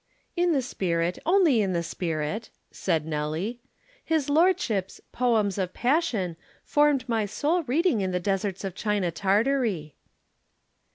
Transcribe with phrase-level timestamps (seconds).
[0.35, 3.59] "In the spirit, only in the spirit," said Nelly.
[4.03, 9.93] "His lordship's 'Poems of Passion' formed my sole reading in the deserts of China Tartary."